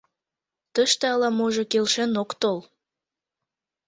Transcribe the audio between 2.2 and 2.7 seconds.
ок тол».